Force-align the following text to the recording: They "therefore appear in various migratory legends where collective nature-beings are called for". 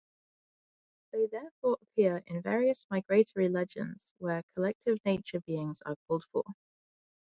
They 1.11 1.27
"therefore 1.27 1.77
appear 1.79 2.23
in 2.25 2.41
various 2.41 2.87
migratory 2.89 3.49
legends 3.49 4.15
where 4.17 4.41
collective 4.55 4.97
nature-beings 5.05 5.83
are 5.85 5.95
called 6.07 6.23
for". 6.31 6.43